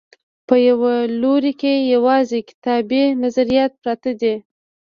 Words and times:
په 0.47 0.55
یوه 0.67 0.93
لوري 1.21 1.53
کې 1.61 1.73
یوازې 1.93 2.39
کتابي 2.49 3.03
نظریات 3.23 3.71
پرت 3.81 4.03
دي. 4.21 4.35